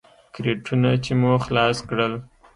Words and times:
کرېټونه 0.33 0.89
چې 1.03 1.11
مو 1.21 1.31
خلاص 1.45 1.77
کړل. 1.89 2.13